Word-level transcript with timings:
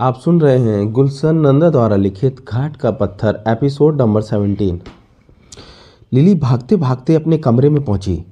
आप 0.00 0.18
सुन 0.18 0.40
रहे 0.40 0.58
हैं 0.58 0.92
गुलशन 0.92 1.36
नंदा 1.36 1.70
द्वारा 1.70 1.96
लिखित 1.96 2.44
घाट 2.48 2.76
का 2.76 2.90
पत्थर, 2.90 3.44
एपिसोड 3.48 4.02
नंबर 4.02 4.20
सेवनटीन। 4.20 4.80
लिली 6.12 6.34
भागते 6.34 6.76
भागते 6.76 7.14
अपने 7.14 7.38
कमरे 7.38 7.70
में 7.70 7.84
पहुँची। 7.84 8.24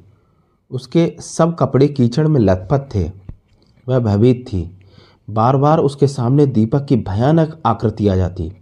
उसके 0.71 1.17
सब 1.21 1.57
कपड़े 1.59 1.89
कीचड़ 1.89 2.29
में 2.29 2.41
लथपथ 2.41 2.95
थे। 2.95 3.13
वह 3.89 3.99
भयभीत 3.99 4.45
थी। 4.49 4.79
बार 5.31 5.57
बार 5.57 5.79
उसके 5.79 6.07
सामने 6.07 6.47
दीपक 6.47 6.85
की 6.85 6.97
भयानक 6.97 7.63
आकृति 7.67 8.09
आ 8.09 8.17
जाती। 8.17 8.53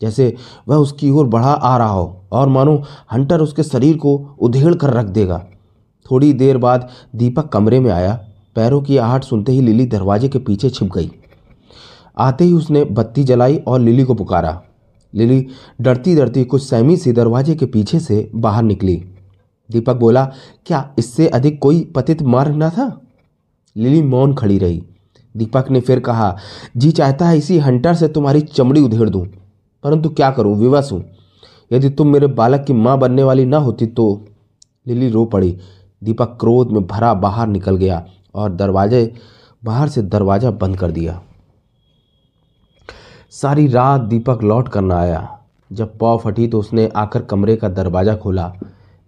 जैसे 0.00 0.36
वह 0.68 0.76
उसकी 0.76 1.10
ओर 1.10 1.26
बढ़ा 1.26 1.52
आ 1.52 1.76
रहा 1.76 1.92
हो, 1.92 2.22
और 2.32 2.48
मानो 2.48 2.82
हंटर 3.12 3.40
उसके 3.40 3.62
शरीर 3.62 3.96
को 3.96 4.36
उधेड़ 4.40 4.74
कर 4.74 4.90
रख 4.90 5.06
देगा। 5.06 5.46
थोड़ी 6.10 6.32
देर 6.32 6.58
बाद 6.58 6.88
दीपक 7.16 7.48
कमरे 7.48 7.80
में 7.80 7.90
आया। 7.90 8.24
पैरों 8.54 8.82
की 8.82 8.96
आहट 8.96 9.24
सुनते 9.24 9.52
ही 9.52 9.60
लिली 9.60 9.86
दरवाजे 9.86 10.28
के 10.28 10.38
पीछे 10.38 10.70
छिप 10.70 10.92
गई। 10.92 11.12
आते 12.18 12.44
ही 12.44 12.52
उसने 12.52 12.84
बत्ती 12.84 13.24
जलाई 13.24 13.56
और 13.56 13.80
लिली 13.80 14.04
को 14.04 14.14
पुकारा। 14.14 14.62
लिली 15.14 15.46
डरती 15.80 16.16
डरती 16.16 16.44
कुछ 16.44 16.62
सहमी 16.62 16.96
सी 16.96 17.12
दरवाजे 17.12 17.54
के 17.54 17.66
पीछे 17.66 18.00
से 18.00 18.30
बाहर 18.34 18.62
निकली। 18.62 19.04
दीपक 19.70 19.96
बोला, 19.96 20.32
क्या 20.66 20.94
इससे 20.98 21.28
अधिक 21.28 21.58
कोई 21.58 21.80
पतित 21.96 22.22
मार्ग 22.22 22.54
न 22.56 22.70
था? 22.70 23.00
लिली 23.76 24.02
मौन 24.02 24.34
खड़ी 24.34 24.58
रही। 24.58 24.82
दीपक 25.36 25.70
ने 25.70 25.80
फिर 25.80 26.00
कहा, 26.00 26.36
जी 26.76 26.90
चाहता 26.90 27.28
है 27.28 27.38
इसी 27.38 27.58
हंटर 27.58 27.94
से 27.94 28.08
तुम्हारी 28.08 28.40
चमड़ी 28.40 28.80
उधेड़ 28.80 29.08
दूँ। 29.08 29.26
परंतु 29.84 30.08
क्या 30.08 30.30
करूँ? 30.30 30.56
विवश 30.56 30.92
हूँ। 30.92 31.04
यदि 31.72 31.90
तुम 31.90 32.08
मेरे 32.08 32.26
बालक 32.26 32.64
की 32.64 32.72
माँ 32.72 32.98
बनने 32.98 33.22
वाली 33.22 33.44
ना 33.44 33.56
होती 33.56 33.86
तो 33.86 34.24
लिली 34.88 35.08
रो 35.08 35.24
पड़ी। 35.24 35.58
दीपक 36.04 36.36
क्रोध 36.40 36.70
में 36.70 36.86
भरा 36.86 37.14
बाहर 37.14 37.46
निकल 37.46 37.76
गया 37.76 38.06
और 38.34 38.52
दरवाजे, 38.52 39.14
बाहर 39.64 39.88
से 39.88 40.02
दरवाज़ा 40.02 40.50
बंद 40.50 40.76
कर 40.76 40.90
दिया। 40.90 41.22
सारी 43.32 43.66
रात 43.66 44.00
दीपक 44.00 44.42
लौट 44.42 44.68
कर 44.68 44.80
ना 44.80 44.96
आया। 44.96 45.38
जब 45.70 45.96
पौ 45.98 46.16
फटी 46.16 46.46
तो 46.48 46.58
उसने 46.58 46.86
आकर 46.96 47.22
कमरे 47.22 47.54
का 47.56 47.68
दरवाज़ा 47.68 48.14
खोला। 48.16 48.52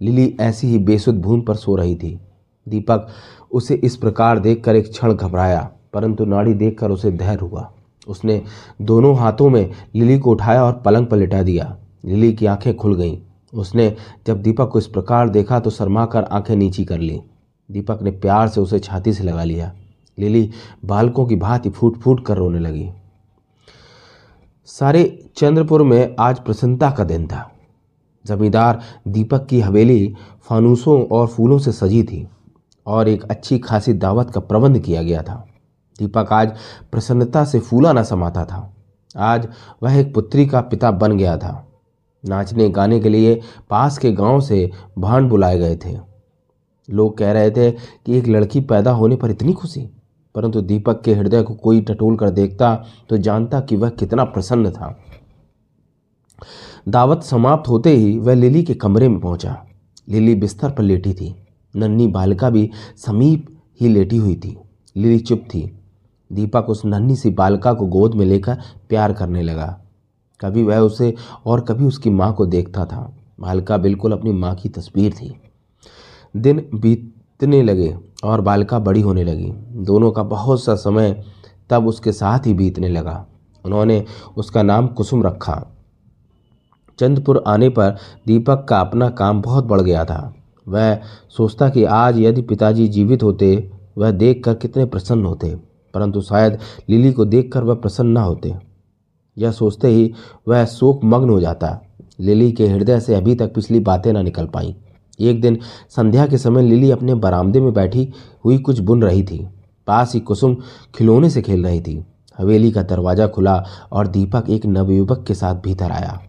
लिली 0.01 0.25
ऐसी 0.41 0.67
ही 0.67 0.79
बेसुध 0.81 1.21
भून 1.23 1.41
पर 1.41 1.55
सो 1.55 1.75
रही 1.77 1.97
थी। 1.97 2.19
दीपक 2.67 3.09
उसे 3.53 3.75
इस 3.75 3.97
प्रकार 3.97 4.39
देखकर 4.39 4.77
एक 4.77 4.89
क्षण 4.91 5.13
घबराया, 5.13 5.61
परंतु 5.95 6.25
नाड़ी 6.25 6.55
देखकर 6.55 6.91
उसे 6.91 7.13
धैर्य 7.13 7.39
हुआ। 7.41 7.71
उसने 8.07 8.41
दोनों 8.83 9.15
हाथों 9.17 9.51
में 9.51 9.71
लिली 9.95 10.19
को 10.19 10.31
उठाया 10.31 10.65
और 10.65 10.81
पलंग 10.85 11.07
पर 11.07 11.17
लिटा 11.17 11.43
दिया। 11.43 11.77
लिली 12.05 12.33
की 12.33 12.47
आँखें 12.47 12.75
खुल 12.77 12.97
गईं। 12.97 13.17
उसने 13.53 13.95
जब 14.27 14.43
दीपक 14.43 14.71
को 14.71 14.79
इस 14.79 14.87
प्रकार 14.87 15.29
देखा 15.29 15.61
तो 15.61 15.71
शर्मा 15.71 16.07
कर 16.07 16.25
आँखें 16.25 16.57
नीची 16.57 16.85
कर 16.85 16.99
ली। 16.99 17.21
दीपक 17.69 18.03
ने 18.03 18.11
प्यार 18.11 18.49
से 18.49 18.61
उसे 18.61 18.79
छाती 18.81 19.13
से 19.13 19.25
लगा 19.25 19.45
लिया। 19.45 19.73
लिली 20.19 20.51
बालकों 20.85 21.27
की 21.27 21.37
भांति 21.37 21.71
फूट 21.71 21.99
फूट 21.99 22.27
कर 22.27 22.37
रोने 22.37 22.59
लगी। 22.59 22.91
सारे 24.67 25.31
चंद्रपुर 25.37 25.83
में 25.83 26.17
आज 26.19 26.39
प्रसन्नता 26.39 26.91
का 26.91 27.05
दिन 27.05 27.27
था। 27.27 27.53
जमींदार 28.27 28.81
दीपक 29.09 29.47
की 29.47 29.61
हवेली 29.61 30.15
फानूसों 30.49 31.07
और 31.07 31.27
फूलों 31.27 31.59
से 31.59 31.73
सजी 31.73 32.03
थी 32.03 32.29
और 32.87 33.09
एक 33.09 33.25
अच्छी 33.25 33.59
खासी 33.59 33.93
दावत 33.93 34.31
का 34.31 34.41
प्रबंध 34.41 34.79
किया 34.79 35.03
गया 35.03 35.23
था। 35.23 35.47
दीपक 35.99 36.33
आज 36.33 36.57
प्रसन्नता 36.93 37.45
से 37.45 37.61
फूला 37.61 37.93
न 37.93 38.03
समाता 38.03 38.45
था। 38.45 38.75
आज 39.17 39.49
वह 39.83 39.95
एक 39.95 40.15
पुत्री 40.15 40.47
का 40.47 40.61
पिता 40.61 40.91
बन 40.91 41.19
गया 41.19 41.37
था। 41.37 41.69
नाचने 42.25 42.69
गाने 42.69 43.01
के 43.01 43.09
लिए 43.09 43.41
पास 43.71 43.99
के 43.99 44.13
गाँव 44.13 44.41
से 44.41 44.71
भांड 44.99 45.29
बुलाए 45.29 45.59
गए 45.59 45.77
थे। 45.77 45.99
लोग 46.91 47.19
कह 47.19 47.33
रहे 47.33 47.51
थे 47.51 47.71
कि 47.71 48.19
एक 48.19 48.29
लड़की 48.29 48.61
पैदा 48.61 48.91
होने 48.91 49.17
पर 49.17 49.31
इतनी 49.31 49.53
खुशी। 49.53 49.91
परंतु 50.35 50.61
दीपक 50.61 51.03
के 51.03 51.15
हृदय 51.15 51.43
को 51.43 51.55
कोई 51.55 51.81
टटोल 51.81 52.17
कर 52.17 52.31
देखता 52.31 52.75
तो 53.09 53.17
जानता 53.17 53.61
कि 53.61 53.77
वह 53.77 53.89
कितना 53.89 54.25
प्रसन्न 54.25 54.71
था। 54.71 54.97
दावत 56.89 57.23
समाप्त 57.23 57.69
होते 57.69 57.91
ही 57.91 58.19
वह 58.19 58.35
लिली 58.35 58.63
के 58.63 58.75
कमरे 58.75 59.09
में 59.09 59.21
पहुँचा। 59.21 59.67
लिली 60.09 60.35
बिस्तर 60.35 60.71
पर 60.71 60.83
लेटी 60.83 61.13
थी। 61.13 61.35
नन्ही 61.77 62.07
बालिका 62.07 62.51
भी 62.51 62.71
समीप 62.97 63.47
ही 63.81 63.89
लेटी 63.89 64.17
हुई 64.17 64.37
थी। 64.37 64.57
लिली 64.97 65.19
चुप 65.19 65.45
थी। 65.55 65.63
दीपक 66.33 66.67
उस 66.69 66.85
नन्ही 66.85 67.17
सी 67.17 67.31
बालिका 67.31 67.73
को 67.75 67.87
गोद 67.87 68.15
में 68.15 68.27
लेकर 68.27 68.59
प्यार 68.89 69.13
करने 69.13 69.43
लगा। 69.43 69.67
कभी 70.41 70.63
वह 70.63 70.79
उसे 70.79 71.15
और 71.47 71.61
कभी 71.61 71.85
उसकी 71.85 72.11
माँ 72.11 72.33
को 72.35 72.47
देखता 72.47 72.85
था। 72.85 73.17
बालिका 73.41 73.77
बिल्कुल 73.77 74.13
अपनी 74.13 74.33
माँ 74.33 74.55
की 74.55 74.69
तस्वीर 74.69 75.13
थी। 75.13 75.35
दिन 76.37 76.69
बीतने 76.75 77.63
लगे। 77.63 77.97
और 78.25 78.41
बालिका 78.41 78.79
बड़ी 78.79 79.01
होने 79.01 79.25
लगी। 79.25 79.53
दोनों 79.73 80.11
का 80.11 80.23
बहुत 80.23 80.65
सा 80.65 80.75
समय 80.75 81.25
तब 81.71 81.87
उसके 81.87 82.13
साथ 82.13 82.39
ही 82.39 82.55
बीतने 82.55 82.89
लगा। 82.89 83.27
उन्होंने 83.65 84.05
उसका 84.37 84.63
नाम 84.63 84.87
कुसुम 84.87 85.23
रखा। 85.23 85.77
चंदपुर 86.99 87.45
आने 87.47 87.69
पर 87.69 87.97
दीपक 88.27 88.67
का 88.69 88.81
अपना 88.81 89.11
काम 89.11 89.43
बहुत 89.43 89.65
बढ़ 89.65 89.81
गया 89.81 90.05
था। 90.05 90.35
वह 90.69 90.99
सोचता 91.37 91.69
कि 91.69 91.85
आज 91.85 92.19
यदि 92.19 92.43
पिताजी 92.43 92.89
जीवित 92.89 93.23
होते, 93.23 93.71
वह 93.99 94.11
देखकर 94.11 94.55
कितने 94.55 94.85
प्रसन्न 94.85 95.27
होते। 95.27 95.57
परंतु 95.95 96.21
शायद 96.21 96.59
लिली 96.89 97.13
को 97.13 97.25
देखकर 97.25 97.65
वह 97.65 97.75
प्रसन्न 97.75 98.09
न 98.09 98.17
होते। 98.17 98.55
यह 99.39 99.51
सोचते 99.51 99.89
ही 99.89 100.13
वह 100.49 100.65
शोक 100.65 101.01
मग्न 101.05 101.31
हो 101.31 101.41
जाता। 101.41 101.81
लिली 102.21 102.53
के 102.53 102.69
हृदय 102.69 103.01
से 103.01 103.15
अभी 103.15 103.35
तक 103.35 103.55
पिछली 103.55 103.81
बातें 103.81 104.13
न 104.13 104.25
निकल 104.25 104.47
पाईं। 104.47 104.75
एक 105.21 105.41
दिन 105.41 105.59
संध्या 105.89 106.27
के 106.27 106.39
समय 106.39 106.63
लिली 106.63 106.91
अपने 106.91 107.15
बरामदे 107.15 107.61
में 107.61 107.73
बैठी 107.73 108.09
हुई 108.45 108.59
कुछ 108.59 108.79
बुन 108.79 109.03
रही 109.03 109.23
थी। 109.23 109.47
पास 109.87 110.15
ही 110.15 110.21
कुसुम 110.21 110.57
खिलौने 110.95 111.31
से 111.31 111.43
खेल 111.43 111.65
रही 111.65 111.81
थी। 111.81 112.05
हवेली 112.39 112.71
का 112.73 112.83
दरवाज़ा 112.83 113.27
खुला 113.27 113.65
और 113.93 114.07
दीपक 114.07 114.45
एक 114.51 114.67
नवयुवक 114.67 115.25
के 115.27 115.35
साथ 115.35 115.55
भीतर 115.55 115.91
आया। 115.91 116.21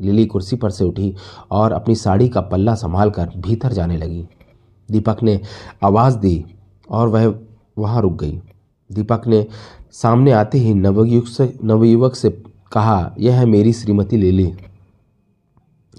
लिली 0.00 0.26
कुर्सी 0.26 0.56
पर 0.56 0.70
से 0.70 0.84
उठी 0.84 1.14
और 1.50 1.72
अपनी 1.72 1.94
साड़ी 1.94 2.28
का 2.28 2.40
पल्ला 2.40 2.74
संभाल 2.74 3.10
कर 3.10 3.30
भीतर 3.36 3.72
जाने 3.72 3.96
लगी। 3.96 4.26
दीपक 4.88 5.22
ने 5.22 5.40
आवाज़ 5.84 6.18
दी 6.18 6.44
और 6.90 7.08
वह 7.08 7.34
वहाँ 7.78 8.02
रुक 8.02 8.20
गई। 8.20 8.40
दीपक 8.90 9.26
ने 9.26 9.46
सामने 9.92 10.32
आते 10.32 10.58
ही 10.58 10.74
नवयुवक 10.74 11.26
से 11.26 11.58
नवयुवक 11.64 12.14
से 12.14 12.30
कहा, 12.72 13.14
यह 13.18 13.38
है 13.38 13.46
मेरी 13.46 13.72
श्रीमती 13.72 14.16
लिली। 14.16 14.52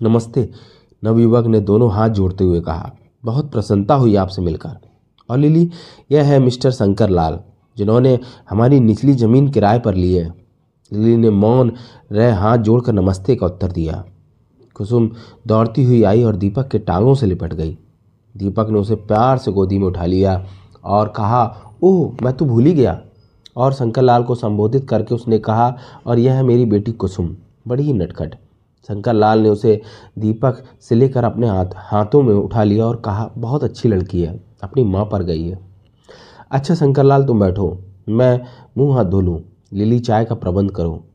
नमस्ते। 0.02 0.50
नवयुवक 1.04 1.46
ने 1.46 1.60
दोनों 1.60 1.92
हाथ 1.92 2.10
जोड़ते 2.10 2.44
हुए 2.44 2.62
कहा, 2.62 2.92
बहुत 3.26 3.52
प्रसन्नता 3.52 3.96
हुई 3.96 4.16
आपसे 4.16 4.42
मिलकर। 4.42 4.78
और 5.30 5.38
लिली, 5.38 5.72
यह 6.12 6.24
है 6.24 6.40
मिस्टर 6.40 6.72
शंकर 6.72 7.10
लाल 7.10 7.40
जिन्होंने 7.78 8.20
हमारी 8.50 8.80
निचली 8.80 9.14
ज़मीन 9.14 9.50
किराए 9.50 9.80
पर 9.80 9.96
ली 9.96 10.14
है। 10.14 10.34
लिली 10.94 11.18
ने 11.18 11.30
मौन 11.30 11.72
रह 12.12 12.38
हाथ 12.38 12.58
जोड़कर 12.58 12.94
नमस्ते 12.94 13.36
का 13.36 13.46
उत्तर 13.46 13.72
दिया। 13.72 14.04
कुसुम 14.76 15.12
दौड़ती 15.48 15.84
हुई 15.84 16.04
आई 16.04 16.24
और 16.24 16.36
दीपक 16.36 16.68
के 16.68 16.80
टांगों 16.80 17.16
से 17.16 17.26
लिपट 17.26 17.54
गई। 17.54 17.78
दीपक 18.38 18.68
ने 18.70 18.80
उसे 18.80 18.96
प्यार 18.96 19.38
से 19.38 19.52
गोदी 19.52 19.78
में 19.78 19.88
उठा 19.88 20.06
लिया 20.06 20.46
और 20.84 21.08
कहा, 21.08 21.62
ओह, 21.84 22.12
मैं 22.24 22.34
तो 22.34 22.46
भूल 22.46 22.66
ही 22.66 22.74
गया। 22.74 23.02
और 23.56 23.74
शंकर 23.74 24.02
लाल 24.02 24.24
को 24.24 24.36
संबोधित 24.36 24.90
करके 24.90 25.16
उसने 25.16 25.40
कहा, 25.40 25.78
और 26.06 26.20
यह 26.20 26.34
है 26.34 26.44
मेरी 26.44 26.66
बेटी 26.66 26.92
कुसुम, 26.92 27.36
बड़ी 27.68 27.84
ही 27.84 27.94
नटखट। 27.94 28.36
शंकर 28.88 29.14
लाल 29.14 29.40
ने 29.40 29.50
उसे 29.50 29.82
दीपक 30.20 30.64
से 30.82 30.96
लेकर 30.96 31.24
अपने 31.24 31.48
हाथ, 31.48 31.66
हाथों 31.76 32.22
में 32.24 32.34
उठा 32.34 32.64
लिया 32.64 32.86
और 32.86 32.96
कहा, 32.96 33.32
बहुत 33.38 33.64
अच्छी 33.64 33.90
लड़की 33.90 34.22
है, 34.22 34.44
अपनी 34.64 34.84
माँ 34.84 35.06
पर 35.06 35.24
गई 35.24 35.48
है। 35.48 35.60
अच्छा 36.52 36.76
शंकर 36.76 37.04
लाल, 37.04 37.26
तुम 37.26 37.40
बैठो, 37.40 37.84
मैं 38.10 38.42
मुँह 38.78 38.96
हाथ 38.96 39.06
धो 39.06 39.22
लूँ, 39.22 39.42
लिली 39.74 40.00
चाय 40.00 40.26
का 40.26 40.36
प्रबंध 40.36 40.72
करो। 40.72 41.08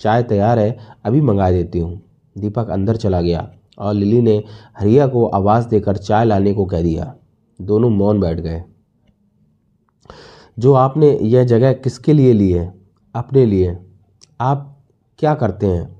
चाय 0.00 0.22
तैयार 0.22 0.58
है, 0.58 0.78
अभी 1.04 1.20
मंगा 1.20 1.50
देती 1.50 1.78
हूँ। 1.78 2.02
दीपक 2.38 2.70
अंदर 2.70 2.96
चला 2.96 3.20
गया 3.20 3.50
और 3.78 3.94
लिली 3.94 4.20
ने 4.20 4.44
हरिया 4.78 5.06
को 5.06 5.26
आवाज़ 5.26 5.68
देकर 5.68 5.96
चाय 5.96 6.24
लाने 6.24 6.54
को 6.54 6.64
कह 6.64 6.82
दिया। 6.82 7.14
दोनों 7.60 7.90
मौन 7.90 8.20
बैठ 8.20 8.40
गए। 8.40 8.64
जो 10.58 10.72
आपने 10.72 11.18
यह 11.22 11.44
जगह 11.44 11.72
किसके 11.72 12.12
लिए 12.12 12.32
ली 12.32 12.50
है? 12.52 12.74
अपने 13.14 13.46
लिए। 13.46 13.78
आप 14.40 14.84
क्या 15.18 15.34
करते 15.34 15.66
हैं? 15.66 15.95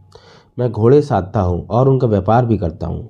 मैं 0.58 0.70
घोड़े 0.72 1.00
साधता 1.02 1.40
हूँ 1.40 1.66
और 1.68 1.88
उनका 1.88 2.06
व्यापार 2.06 2.46
भी 2.46 2.58
करता 2.58 2.86
हूँ। 2.86 3.08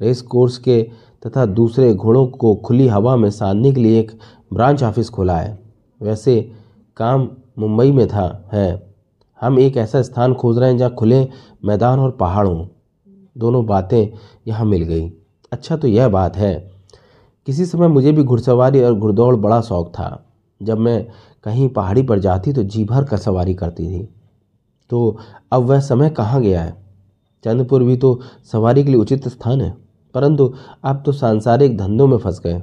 रेस 0.00 0.22
कोर्स 0.22 0.56
के 0.58 0.82
तथा 1.22 1.44
दूसरे 1.46 1.92
घोड़ों 1.94 2.26
को 2.28 2.54
खुली 2.56 2.86
हवा 2.88 3.16
में 3.16 3.30
साधने 3.30 3.72
के 3.72 3.80
लिए 3.80 3.98
एक 4.00 4.10
ब्रांच 4.52 4.82
ऑफ़िस 4.82 5.08
खोला 5.10 5.36
है। 5.36 5.58
वैसे 6.00 6.40
काम 6.96 7.28
मुंबई 7.58 7.92
में 7.92 8.06
था, 8.08 8.48
है। 8.52 8.90
हम 9.40 9.58
एक 9.58 9.76
ऐसा 9.76 10.02
स्थान 10.02 10.34
खोज 10.34 10.58
रहे 10.58 10.70
हैं 10.70 10.78
जहाँ 10.78 10.94
खुले 10.94 11.26
मैदान 11.64 12.00
और 12.00 12.10
पहाड़ 12.10 12.46
हों। 12.46 12.66
दोनों 13.36 13.64
बातें 13.66 14.08
यहाँ 14.46 14.64
मिल 14.66 14.82
गई। 14.82 15.10
अच्छा 15.52 15.76
तो 15.76 15.88
यह 15.88 16.08
बात 16.08 16.36
है, 16.36 16.54
किसी 17.46 17.64
समय 17.66 17.88
मुझे 17.88 18.12
भी 18.12 18.22
घुड़सवारी 18.22 18.80
और 18.80 18.94
घुड़दौड़ 18.94 19.34
बड़ा 19.36 19.60
शौक 19.60 19.88
था। 19.90 20.24
जब 20.60 20.78
मैं 20.78 21.04
कहीं 21.44 21.68
पहाड़ी 21.68 22.02
पर 22.02 22.18
जाती 22.18 22.52
तो 22.52 22.62
जी 22.62 22.84
भर 22.84 23.04
कर 23.04 23.16
सवारी 23.16 23.54
करती 23.54 23.86
थी। 23.86 24.08
तो 24.90 25.18
अब 25.52 25.62
वह 25.62 25.80
समय 25.80 26.10
कहाँ 26.10 26.40
गया 26.42 26.62
है? 26.62 26.74
चंद्रपुर 27.44 27.82
भी 27.82 27.96
तो 27.96 28.18
सवारी 28.52 28.82
के 28.84 28.90
लिए 28.90 29.00
उचित 29.00 29.28
स्थान 29.28 29.60
है, 29.60 29.70
परंतु 30.14 30.52
अब 30.84 31.02
तो 31.06 31.12
सांसारिक 31.12 31.76
धंधों 31.78 32.06
में 32.06 32.16
फंस 32.18 32.40
गए। 32.44 32.60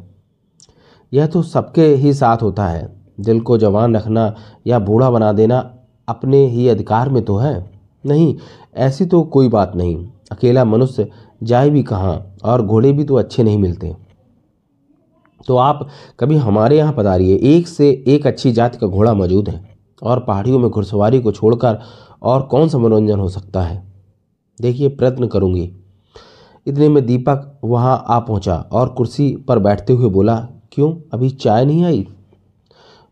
यह 1.11 1.27
तो 1.27 1.41
सबके 1.43 1.85
ही 1.95 2.13
साथ 2.13 2.41
होता 2.41 2.67
है, 2.67 2.89
दिल 3.19 3.39
को 3.39 3.57
जवान 3.57 3.95
रखना 3.95 4.33
या 4.67 4.79
बूढ़ा 4.79 5.09
बना 5.11 5.31
देना 5.33 5.59
अपने 6.07 6.45
ही 6.47 6.67
अधिकार 6.69 7.09
में 7.09 7.23
तो 7.25 7.37
है। 7.37 7.69
नहीं, 8.03 8.35
ऐसी 8.75 9.05
तो 9.05 9.21
कोई 9.23 9.47
बात 9.49 9.75
नहीं, 9.75 9.95
अकेला 10.31 10.65
मनुष्य 10.65 11.09
जाए 11.41 11.69
भी 11.69 11.83
कहाँ 11.83 12.35
और 12.43 12.61
घोड़े 12.61 12.91
भी 12.91 13.03
तो 13.03 13.15
अच्छे 13.15 13.43
नहीं 13.43 13.57
मिलते। 13.57 13.95
तो 15.47 15.57
आप 15.57 15.87
कभी 16.19 16.35
हमारे 16.37 16.77
यहाँ 16.77 16.93
पधारिए, 16.93 17.35
एक 17.35 17.67
से 17.67 17.89
एक 18.07 18.27
अच्छी 18.27 18.51
जात 18.51 18.75
का 18.75 18.87
घोड़ा 18.87 19.13
मौजूद 19.13 19.49
है। 19.49 19.66
और 20.03 20.19
पहाड़ियों 20.19 20.59
में 20.59 20.69
घुड़सवारी 20.69 21.19
को 21.19 21.31
छोड़कर 21.31 21.79
और 22.21 22.41
कौन 22.41 22.69
सा 22.69 22.77
मनोरंजन 22.77 23.19
हो 23.19 23.29
सकता 23.29 23.61
है? 23.61 23.83
देखिए, 24.61 24.89
प्रयत्न 24.89 25.27
करूँगी। 25.27 25.71
इतने 26.67 26.89
में 26.89 27.05
दीपक 27.05 27.59
वहाँ 27.63 28.03
आ 28.07 28.19
पहुँचा 28.19 28.55
और 28.71 28.89
कुर्सी 28.89 29.35
पर 29.47 29.59
बैठते 29.59 29.93
हुए 29.93 30.09
बोला, 30.09 30.35
क्यों? 30.71 30.93
अभी 31.13 31.29
चाय 31.29 31.65
नहीं 31.65 31.83
आई? 31.85 32.07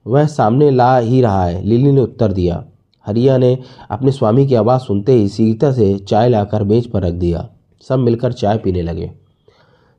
वह 0.08 0.26
सामने 0.26 0.72
ला 0.72 0.98
ही 0.98 1.22
रहा 1.22 1.46
है, 1.46 1.62
लिली 1.64 1.92
ने 1.92 2.02
उत्तर 2.02 2.32
दिया। 2.32 2.64
हरिया 3.06 3.38
ने 3.38 3.58
अपने 3.92 4.12
स्वामी 4.12 4.48
की 4.48 4.56
आवाज़ 4.56 4.82
सुनते 4.82 5.14
ही 5.14 5.28
सीता 5.28 5.72
से 5.72 5.98
चाय 6.00 6.30
लाकर 6.30 6.64
मेज 6.64 6.92
पर 6.92 7.02
रख 7.02 7.14
दिया। 7.14 7.48
सब 7.90 8.00
मिलकर 8.00 8.34
चाय 8.34 8.58
पीने 8.58 8.82
लगे। 8.82 9.12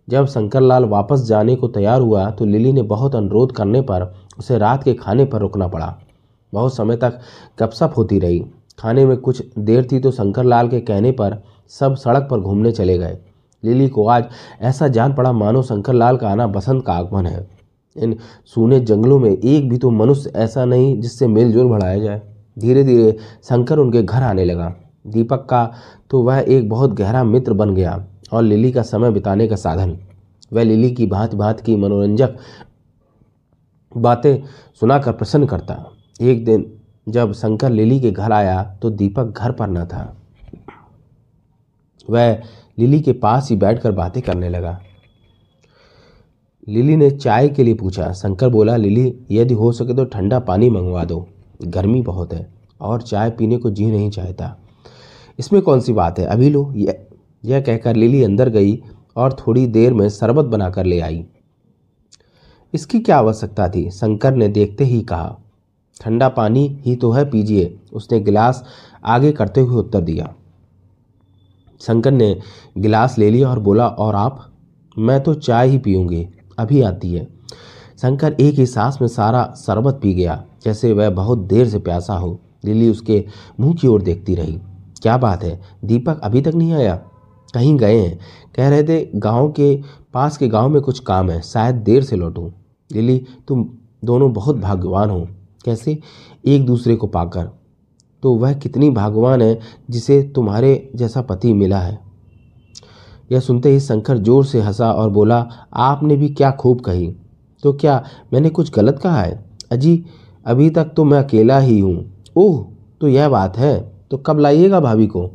जब 0.08 0.26
शंकरलाल 0.26 0.84
वापस 0.84 1.20
जाने 1.20 1.54
को 1.56 1.68
तैयार 1.68 2.00
हुआ 2.00 2.30
तो 2.30 2.44
लिली 2.44 2.72
ने 2.72 2.82
बहुत 2.82 3.14
अनुरोध 3.14 3.52
करने 3.52 3.80
पर 3.80 4.14
उसे 4.38 4.58
रात 4.58 4.82
के 4.82 4.94
खाने 4.94 5.24
पर 5.24 5.40
रुकना 5.40 5.68
पड़ा। 5.68 5.96
बहुत 6.52 6.76
समय 6.76 6.96
तक 6.96 7.18
गपशप 7.58 7.94
होती 7.96 8.18
रही। 8.18 8.44
खाने 8.78 9.04
में 9.06 9.16
कुछ 9.16 9.42
देर 9.58 9.86
थी 9.92 9.98
तो 10.00 10.10
शंकर 10.10 10.44
लाल 10.44 10.68
के 10.68 10.80
कहने 10.80 11.12
पर 11.12 11.42
सब 11.70 11.94
सड़क 11.94 12.26
पर 12.30 12.40
घूमने 12.40 12.72
चले 12.72 12.96
गए। 12.98 13.18
लिली 13.62 13.88
को 13.88 14.06
आज 14.08 14.24
ऐसा 14.60 14.88
जान 14.88 15.14
पड़ा 15.14 15.32
मानो 15.32 15.62
शंकरलाल 15.62 16.16
का 16.16 16.28
आना 16.28 16.46
बसंत 16.46 16.84
का 16.86 16.92
आगमन 16.92 17.26
है। 17.26 17.46
इन 17.96 18.16
सूने 18.44 18.80
जंगलों 18.80 19.18
में 19.18 19.30
एक 19.30 19.68
भी 19.68 19.78
तो 19.78 19.90
मनुष्य 19.90 20.32
ऐसा 20.36 20.64
नहीं 20.64 21.00
जिससे 21.00 21.26
मेलजोल 21.26 21.68
बढ़ाया 21.68 21.98
जाए। 21.98 22.20
धीरे 22.56 22.84
धीरे 22.84 23.16
शंकर 23.44 23.78
उनके 23.78 24.02
घर 24.02 24.22
आने 24.22 24.44
लगा। 24.44 24.74
दीपक 25.06 25.46
का 25.50 25.70
तो 26.10 26.22
वह 26.22 26.38
एक 26.38 26.68
बहुत 26.68 26.92
गहरा 26.92 27.24
मित्र 27.24 27.52
बन 27.52 27.74
गया 27.74 28.04
और 28.32 28.42
लिली 28.42 28.72
का 28.72 28.82
समय 28.82 29.10
बिताने 29.10 29.48
का 29.48 29.56
साधन। 29.56 29.98
वह 30.52 30.62
लिली 30.62 30.90
की 30.90 31.06
भांत 31.06 31.34
भांत 31.34 31.60
की 31.60 31.76
मनोरंजक 31.76 32.36
बातें 33.92 34.42
सुनाकर 34.80 35.12
प्रसन्न 35.12 35.46
करता। 35.46 35.74
एक 36.20 36.44
दिन 36.44 36.72
जब 37.08 37.32
शंकर 37.32 37.70
लिली 37.70 38.00
के 38.00 38.10
घर 38.10 38.32
आया 38.32 38.62
तो 38.82 38.90
दीपक 38.90 39.38
घर 39.38 39.52
पर 39.52 39.68
न 39.68 39.84
था। 39.84 40.16
वह 42.10 42.42
लिली 42.78 43.00
के 43.00 43.12
पास 43.12 43.50
ही 43.50 43.56
बैठकर 43.56 43.92
बातें 43.92 44.22
करने 44.22 44.48
लगा। 44.48 44.78
लिली 46.68 46.96
ने 46.96 47.10
चाय 47.10 47.48
के 47.48 47.62
लिए 47.62 47.74
पूछा। 47.74 48.12
शंकर 48.12 48.48
बोला, 48.48 48.76
लिली, 48.76 49.14
यदि 49.30 49.54
हो 49.54 49.72
सके 49.72 49.94
तो 49.94 50.04
ठंडा 50.04 50.38
पानी 50.38 50.70
मंगवा 50.70 51.04
दो। 51.04 51.26
गर्मी 51.62 52.02
बहुत 52.02 52.32
है 52.32 52.46
और 52.80 53.02
चाय 53.02 53.30
पीने 53.30 53.56
को 53.56 53.70
जी 53.70 53.86
नहीं 53.86 54.10
चाहता। 54.10 54.56
इसमें 55.38 55.62
कौन 55.62 55.80
सी 55.80 55.92
बात 55.92 56.18
है? 56.18 56.24
अभी 56.24 56.50
लो। 56.50 56.72
यह 56.74 57.60
कहकर 57.60 57.96
लिली 57.96 58.22
अंदर 58.24 58.48
गई 58.48 58.82
और 59.16 59.32
थोड़ी 59.32 59.66
देर 59.66 59.94
में 59.94 60.08
शरबत 60.08 60.44
बनाकर 60.44 60.84
ले 60.84 61.00
आई। 61.00 61.24
इसकी 62.74 63.00
क्या 63.00 63.18
आवश्यकता 63.18 63.68
थी? 63.68 63.90
शंकर 63.90 64.34
ने 64.34 64.48
देखते 64.48 64.84
ही 64.84 65.00
कहा 65.02 65.36
ठंडा 66.00 66.28
पानी 66.28 66.66
ही 66.82 66.96
तो 66.96 67.10
है 67.10 67.30
पीजिए, 67.30 67.78
उसने 67.92 68.20
गिलास 68.20 68.64
आगे 69.04 69.32
करते 69.32 69.60
हुए 69.60 69.76
उत्तर 69.76 70.00
दिया। 70.00 70.34
शंकर 71.80 72.10
ने 72.10 72.38
गिलास 72.78 73.18
ले 73.18 73.30
लिया 73.30 73.50
और 73.50 73.58
बोला, 73.58 73.88
और 73.88 74.14
आप? 74.14 74.52
मैं 74.98 75.22
तो 75.22 75.34
चाय 75.34 75.68
ही 75.68 75.78
पीऊँगी, 75.78 76.26
अभी 76.58 76.82
आती 76.82 77.12
है। 77.14 77.24
शंकर 78.02 78.32
एक 78.32 78.54
ही 78.54 78.66
सांस 78.66 78.98
में 79.00 79.08
सारा 79.08 79.54
शरबत 79.56 79.98
पी 80.02 80.14
गया, 80.14 80.44
जैसे 80.64 80.92
वह 80.92 81.10
बहुत 81.10 81.38
देर 81.38 81.68
से 81.68 81.78
प्यासा 81.78 82.14
हो। 82.14 82.40
लिली 82.64 82.90
उसके 82.90 83.24
मुँह 83.60 83.74
की 83.74 83.86
ओर 83.86 84.02
देखती 84.02 84.34
रही। 84.34 84.60
क्या 85.02 85.16
बात 85.16 85.44
है, 85.44 85.60
दीपक 85.84 86.20
अभी 86.20 86.42
तक 86.42 86.54
नहीं 86.54 86.72
आया? 86.72 86.94
कहीं 87.54 87.76
गए 87.76 87.98
हैं? 88.00 88.18
कह 88.56 88.68
रहे 88.68 88.82
थे 88.82 89.08
गाँव 89.14 89.48
के 89.52 89.82
पास 90.14 90.36
के 90.36 90.48
गाँव 90.48 90.68
में 90.68 90.82
कुछ 90.82 90.98
काम 90.98 91.30
है, 91.30 91.40
शायद 91.40 91.76
देर 91.76 92.02
से 92.04 92.16
लौटूं। 92.16 92.50
लिली, 92.90 93.24
तुम 93.48 93.68
दोनों 94.04 94.32
बहुत 94.32 94.56
भाग्यवान 94.56 95.10
हो। 95.10 95.28
कैसे 95.66 95.98
एक 96.46 96.66
दूसरे 96.66 96.96
को 96.96 97.06
पाकर। 97.06 97.50
तो 98.22 98.34
वह 98.34 98.52
कितनी 98.52 98.90
भाग्यवान 98.90 99.42
है 99.42 99.58
जिसे 99.90 100.22
तुम्हारे 100.34 100.90
जैसा 100.94 101.22
पति 101.22 101.52
मिला 101.52 101.78
है। 101.78 101.98
यह 103.32 103.40
सुनते 103.40 103.70
ही 103.70 103.80
शंकर 103.80 104.18
ज़ोर 104.18 104.44
से 104.44 104.60
हंसा 104.60 104.92
और 104.92 105.10
बोला, 105.10 105.48
आपने 105.72 106.16
भी 106.16 106.28
क्या 106.28 106.50
खूब 106.50 106.80
कही। 106.80 107.16
तो 107.62 107.72
क्या 107.72 108.04
मैंने 108.32 108.50
कुछ 108.50 108.72
गलत 108.74 108.98
कहा 108.98 109.22
है? 109.22 109.44
अजी, 109.72 110.04
अभी 110.46 110.70
तक 110.70 110.92
तो 110.96 111.04
मैं 111.04 111.18
अकेला 111.18 111.58
ही 111.58 111.80
हूँ। 111.80 112.22
ओह 112.36 112.66
तो 113.00 113.08
यह 113.08 113.28
बात 113.28 113.56
है। 113.58 113.92
तो 114.10 114.16
कब 114.16 114.38
लाइएगा 114.38 114.80
भाभी 114.80 115.06
को? 115.06 115.30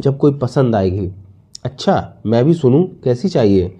जब 0.00 0.18
कोई 0.18 0.32
पसंद 0.32 0.76
आएगी। 0.76 1.10
अच्छा 1.64 2.22
मैं 2.26 2.44
भी 2.44 2.54
सुनूं, 2.54 2.84
कैसी 2.84 3.28
चाहिए? 3.28 3.78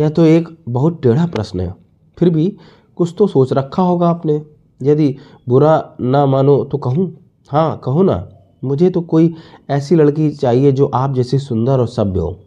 यह 0.00 0.08
तो 0.08 0.24
एक 0.24 0.48
बहुत 0.68 1.02
टेढ़ा 1.02 1.26
प्रश्न 1.26 1.60
है। 1.60 1.74
फिर 2.18 2.30
भी 2.30 2.56
कुछ 2.96 3.14
तो 3.18 3.26
सोच 3.26 3.52
रखा 3.52 3.82
होगा 3.82 4.08
आपने। 4.08 4.42
यदि 4.82 5.16
बुरा 5.48 5.96
ना 6.00 6.26
मानो 6.26 6.64
तो 6.64 6.78
कहूँ? 6.78 7.16
हाँ 7.50 7.80
कहो 7.84 8.02
ना। 8.02 8.28
मुझे 8.64 8.90
तो 8.90 9.00
कोई 9.00 9.34
ऐसी 9.70 9.94
लड़की 9.94 10.30
चाहिए 10.30 10.72
जो 10.72 10.86
आप 10.86 11.14
जैसी 11.14 11.38
सुंदर 11.38 11.80
और 11.80 11.88
सभ्य 11.88 12.20
हो। 12.20 12.40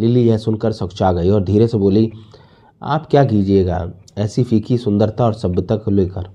लिली 0.00 0.28
यह 0.28 0.36
सुनकर 0.36 0.72
सकुचा 0.72 1.12
गई 1.12 1.30
और 1.30 1.44
धीरे 1.44 1.68
से 1.68 1.78
बोली, 1.78 2.12
आप 2.82 3.06
क्या 3.10 3.24
कीजिएगा 3.24 3.92
ऐसी 4.18 4.44
फीकी 4.44 4.78
सुंदरता 4.78 5.24
और 5.24 5.34
सभ्यता 5.34 5.76
को 5.76 5.90
लेकर? 5.90 6.30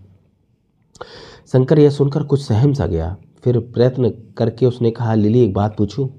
शंकर 1.47 1.79
यह 1.79 1.89
सुनकर 1.89 2.23
कुछ 2.23 2.41
सहम 2.41 2.73
सा 2.73 2.87
गया। 2.87 3.17
फिर 3.43 3.59
प्रयत्न 3.59 4.13
करके 4.37 4.65
उसने 4.65 4.91
कहा, 4.91 5.13
लिली, 5.13 5.43
एक 5.43 5.53
बात 5.53 5.77
पूछूँ? 5.77 6.09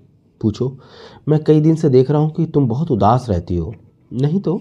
पूछो। 0.40 0.78
मैं 1.28 1.44
कई 1.44 1.60
दिन 1.60 1.74
से 1.74 1.88
देख 1.88 2.10
रहा 2.10 2.20
हूँ 2.20 2.30
कि 2.30 2.46
तुम 2.46 2.68
बहुत 2.68 2.90
उदास 2.90 3.26
रहती 3.28 3.56
हो। 3.56 3.74
नहीं 4.12 4.40
तो? 4.40 4.60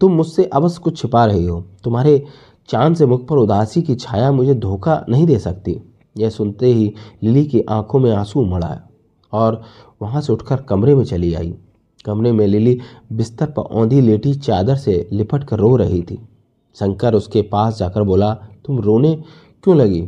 तुम 0.00 0.12
मुझसे 0.12 0.44
अवश्य 0.44 0.80
कुछ 0.82 1.02
छिपा 1.02 1.24
रही 1.26 1.46
हो। 1.46 1.64
तुम्हारे 1.84 2.24
चाँद 2.68 2.96
से 2.96 3.06
मुख 3.06 3.28
पर 3.28 3.36
उदासी 3.36 3.82
की 3.82 3.94
छाया 3.94 4.32
मुझे 4.32 4.54
धोखा 4.54 5.04
नहीं 5.08 5.26
दे 5.26 5.38
सकती। 5.38 5.80
यह 6.16 6.30
सुनते 6.30 6.66
ही 6.66 6.94
लिली 7.22 7.44
की 7.44 7.60
आँखों 7.60 7.98
में 7.98 8.12
आँसू 8.12 8.40
उमड़ 8.40 8.64
आया 8.64 8.88
और 9.32 9.62
वहाँ 10.02 10.20
से 10.20 10.32
उठकर 10.32 10.56
कमरे 10.56 10.94
में 10.94 11.04
चली 11.04 11.34
आई। 11.34 11.54
कमरे 12.04 12.32
में 12.32 12.46
लिली 12.46 12.80
बिस्तर 13.12 13.46
पर 13.46 13.62
औंधी 13.62 14.00
लेटी 14.00 14.34
चादर 14.34 14.76
से 14.76 15.08
लिपट 15.12 15.44
कर 15.44 15.58
रो 15.58 15.76
रही 15.76 16.02
थी। 16.02 16.28
शंकर 16.74 17.14
उसके 17.14 17.42
पास 17.42 17.78
जाकर 17.78 18.02
बोला, 18.02 18.34
तुम 18.34 18.78
रोने 18.78 19.22
क्यों 19.62 19.76
लगी? 19.76 20.00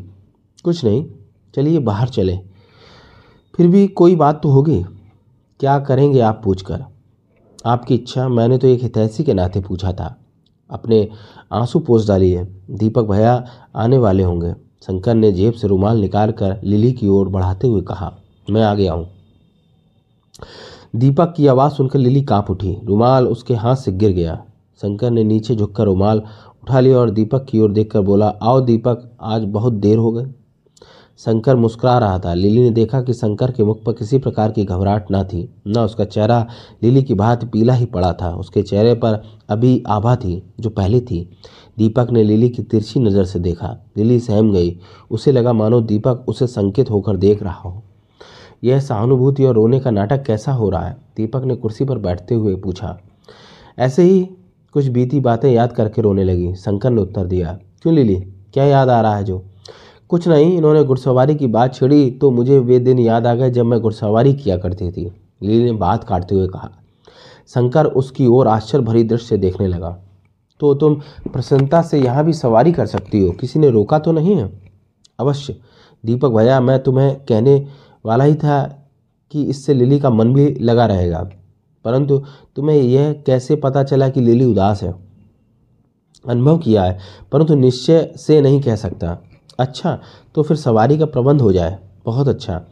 कुछ 0.64 0.85
नहीं, 0.85 1.07
चलिए 1.55 1.78
बाहर 1.78 2.09
चले। 2.09 2.38
फिर 3.57 3.69
भी 3.69 3.88
कोई 3.88 4.17
बात 4.17 4.43
तो 4.43 4.49
होगी। 4.49 4.85
क्या 5.61 5.78
करेंगे 5.78 6.21
आप 6.21 6.40
पूछकर? 6.45 6.85
आपकी 7.67 7.95
इच्छा, 7.95 8.28
मैंने 8.28 8.59
तो 8.59 8.67
एक 8.67 8.83
हितैषी 8.83 9.25
के 9.25 9.35
नाते 9.35 9.61
पूछा 9.61 9.93
था। 9.93 10.24
अपने 10.75 11.09
आँसू 11.52 11.78
पोस 11.81 12.07
डालिए। 12.09 12.45
दीपक 12.73 13.04
भैया 13.04 13.45
आने 13.76 13.99
वाले 13.99 14.23
होंगे। 14.23 14.52
शंकर 14.83 15.14
ने 15.14 15.33
जेब 15.33 15.52
से 15.52 15.69
रुमाल 15.69 15.99
निकाल 15.99 16.33
कर 16.33 16.61
लिली 16.64 16.93
की 16.93 17.09
ओर 17.09 17.28
बढ़ाते 17.28 17.66
हुए 17.66 17.83
कहा, 17.83 18.12
मैं 18.49 18.62
आ 18.62 18.75
गया 18.75 18.93
हूँ 18.93 19.09
दीपक 20.95 21.33
की 21.37 21.47
आवाज़ 21.47 21.73
सुनकर 21.73 21.99
लिली 21.99 22.23
काँप 22.23 22.50
उठी। 22.50 22.76
रुमाल 22.85 23.26
उसके 23.26 23.54
हाथ 23.54 23.76
से 23.76 23.93
गिर 23.93 24.11
गया। 24.12 24.35
शंकर 24.83 25.11
ने 25.11 25.25
नीचे 25.25 25.54
झुककर 25.57 25.85
रुमाल 25.85 26.19
उठा 26.19 26.81
लिया 26.81 26.99
और 26.99 27.11
दीपक 27.11 27.45
की 27.45 27.61
ओर 27.61 27.73
देखकर 27.73 28.00
बोला, 28.00 28.28
आओ 28.28 28.61
दीपक, 28.61 29.11
आज 29.21 29.45
बहुत 29.45 29.73
देर 29.75 29.99
हो 29.99 30.12
गई। 30.12 30.25
शंकर 31.21 31.56
मुस्कुरा 31.56 31.99
रहा 31.99 32.18
था। 32.18 32.33
लिली 32.35 32.62
ने 32.62 32.71
देखा 32.71 33.00
कि 33.02 33.12
शंकर 33.12 33.50
के 33.50 33.64
मुख 33.64 33.83
पर 33.85 33.92
किसी 33.92 34.18
प्रकार 34.18 34.52
की 34.52 34.64
घबराहट 34.64 35.06
न 35.12 35.23
थी, 35.25 35.49
न 35.66 35.78
उसका 35.78 36.04
चेहरा 36.04 36.47
लिली 36.83 37.02
की 37.02 37.14
भांति 37.14 37.47
पीला 37.47 37.75
ही 37.75 37.87
पड़ा 37.87 38.12
था। 38.12 38.35
उसके 38.35 38.62
चेहरे 38.62 38.94
पर 38.94 39.23
अभी 39.49 39.83
आभा 39.87 40.16
थी, 40.16 40.42
जो 40.61 40.71
पहले 40.71 41.00
थी। 41.00 41.28
दीपक 41.78 42.11
ने 42.11 42.23
लिली 42.23 42.49
की 42.49 42.62
तिरछी 42.62 43.00
नज़र 43.00 43.25
से 43.25 43.38
देखा। 43.38 43.76
लिली 43.97 44.18
सहम 44.21 44.52
गई। 44.52 44.76
उसे 45.11 45.33
लगा, 45.33 45.52
मानो 45.52 45.80
दीपक 45.80 46.25
उसे 46.28 46.47
संकेत 46.47 46.90
होकर 46.90 47.16
देख 47.16 47.42
रहा 47.42 47.61
हो। 47.61 47.83
यह 48.64 48.80
सहानुभूति 48.80 49.44
और 49.44 49.54
रोने 49.54 49.80
का 49.80 49.90
नाटक 49.90 50.23
कैसा 50.23 50.52
हो 50.52 50.71
रहा 50.71 50.87
है? 50.87 50.97
दीपक 51.16 51.44
ने 51.44 51.54
कुर्सी 51.54 51.85
पर 51.85 51.99
बैठते 51.99 52.35
हुए 52.35 52.54
पूछा। 52.56 52.97
ऐसे 53.78 54.02
ही 54.02 54.28
कुछ 54.75 54.87
बीती 54.87 55.21
बातें 55.21 55.50
याद 55.52 55.73
करके 55.73 56.02
रोने 56.02 56.25
लगी। 56.25 56.54
शंकर 56.54 56.90
ने 56.90 57.02
उत्तर 57.02 57.26
दिया, 57.26 57.59
क्यों 57.83 57.94
लिली? 57.94 58.14
क्या 58.54 58.64
याद 58.64 58.88
आ 58.88 59.00
रहा 59.00 59.16
है 59.16 59.25
जो? 59.25 59.44
कुछ 60.08 60.28
नहीं, 60.28 60.56
इन्होंने 60.56 60.84
घुड़सवारी 60.84 61.34
की 61.34 61.46
बात 61.46 61.75
छिड़ी 61.75 62.11
तो 62.11 62.30
मुझे 62.30 62.58
वे 62.58 62.78
दिन 62.78 62.99
याद 62.99 63.26
आ 63.26 63.34
गए 63.34 63.50
जब 63.50 63.64
मैं 63.64 63.80
घुड़सवारी 63.80 64.34
किया 64.34 64.56
करती 64.56 64.92
थी। 64.92 65.12
लिली 65.42 65.64
ने 65.64 65.73
बात 65.73 66.04
काटते 66.04 66.34
हुए 66.34 66.49
कहा। 66.49 66.70
शंकर 67.49 67.87
उसकी 67.87 68.26
ओर 68.26 68.49
आश्चर्य 68.49 68.82
भरी 68.82 69.04
दृश्य 69.04 69.37
देखने 69.37 69.66
लगा। 69.66 69.99
तो 70.61 70.75
तुम 70.75 70.94
प्रसन्नता 71.32 71.82
से 71.82 71.99
यहाँ 71.99 72.25
भी 72.25 72.32
सवारी 72.32 72.73
कर 72.73 72.87
सकती 72.87 73.20
हो? 73.20 73.32
किसी 73.32 73.58
ने 73.58 73.70
रोका 73.70 73.99
तो 73.99 74.12
नहीं 74.12 74.37
है? 74.37 74.62
अवश्य। 75.18 75.56
दीपक 76.04 76.28
भैया, 76.28 76.61
मैं 76.61 76.82
तुम्हें 76.82 77.16
कहने 77.28 77.66
वाला 78.06 78.25
ही 78.25 78.34
था 78.34 78.87
कि 79.30 79.44
इससे 79.44 79.75
लिली 79.75 80.00
का 80.00 80.11
मन 80.11 80.34
भी 80.34 80.54
लगा 80.54 80.87
रहेगा। 80.87 81.30
परंतु 81.84 82.18
तुम्हें 82.56 82.76
यह 82.76 83.12
कैसे 83.12 83.56
पता 83.56 83.82
चला 83.82 84.08
कि 84.08 84.20
लिली 84.20 84.44
उदास 84.44 84.82
है? 84.82 84.94
अनुभव 86.28 86.58
किया 86.58 86.84
है, 86.84 86.99
परंतु 87.32 87.54
निश्चय 87.54 88.14
से 88.16 88.40
नहीं 88.40 88.61
कह 88.61 88.76
सकता। 88.76 89.18
अच्छा 89.58 89.99
तो 90.34 90.42
फिर 90.42 90.56
सवारी 90.56 90.99
का 90.99 91.06
प्रबंध 91.06 91.40
हो 91.40 91.52
जाए। 91.52 91.78
बहुत 92.04 92.28
अच्छा। 92.28 92.62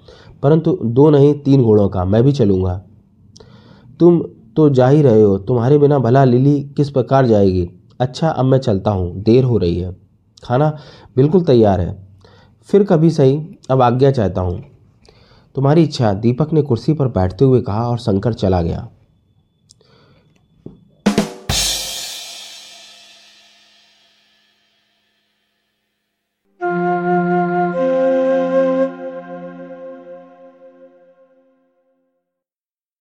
परंतु 0.42 0.78
दो 0.84 1.10
नहीं, 1.10 1.34
तीन 1.34 1.62
घोड़ों 1.62 1.88
का। 1.88 2.04
मैं 2.04 2.22
भी 2.22 2.32
चलूँगा। 2.32 2.82
तुम 4.00 4.22
तो 4.56 4.70
जा 4.70 4.88
ही 4.88 5.02
रहे 5.02 5.22
हो। 5.22 5.38
तुम्हारे 5.38 5.78
बिना 5.78 5.98
भला 5.98 6.24
लिली 6.24 6.60
किस 6.76 6.90
प्रकार 6.90 7.26
जाएगी? 7.26 7.70
अच्छा 8.00 8.28
अब 8.28 8.44
मैं 8.44 8.58
चलता 8.58 8.90
हूँ। 8.90 9.22
देर 9.22 9.44
हो 9.44 9.58
रही 9.58 9.80
है। 9.80 9.96
खाना 10.44 10.78
बिल्कुल 11.16 11.44
तैयार 11.44 11.80
है। 11.80 12.08
फिर 12.68 12.84
कभी 12.84 13.10
सही। 13.10 13.58
अब 13.70 13.82
आज्ञा 13.82 14.10
चाहता 14.10 14.40
हूँ। 14.40 14.62
तुम्हारी 15.54 15.82
इच्छा। 15.82 16.12
दीपक 16.12 16.52
ने 16.52 16.62
कुर्सी 16.62 16.92
पर 16.92 17.08
बैठते 17.08 17.44
हुए 17.44 17.60
कहा 17.60 17.88
और 17.88 17.98
शंकर 17.98 18.32
चला 18.32 18.62
गया। 18.62 18.88